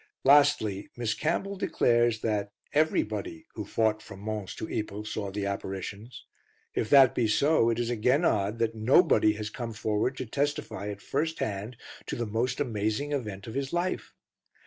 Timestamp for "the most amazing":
12.15-13.11